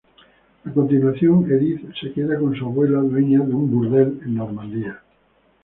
[0.65, 4.99] A continuación, Édith se queda con su abuela, dueña de un burdel en Normandía.